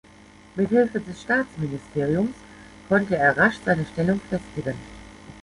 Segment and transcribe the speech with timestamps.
[0.55, 2.33] Mit Hilfe des Staatsministeriums
[2.89, 4.73] konnte er rasch seine Stellung festigen.